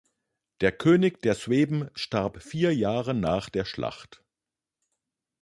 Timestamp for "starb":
1.93-2.41